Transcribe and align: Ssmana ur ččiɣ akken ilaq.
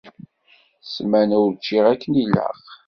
Ssmana 0.85 1.35
ur 1.45 1.51
ččiɣ 1.59 1.85
akken 1.93 2.13
ilaq. 2.23 2.59